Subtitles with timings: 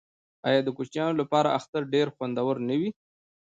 [0.47, 2.89] آیا د کوچنیانو لپاره اختر ډیر خوندور نه وي؟